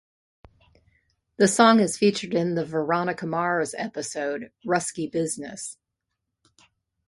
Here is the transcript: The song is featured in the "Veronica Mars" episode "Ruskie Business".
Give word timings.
The 1.37 1.47
song 1.47 1.79
is 1.79 1.95
featured 1.99 2.33
in 2.33 2.55
the 2.55 2.65
"Veronica 2.65 3.27
Mars" 3.27 3.75
episode 3.77 4.51
"Ruskie 4.65 5.05
Business". 5.11 5.77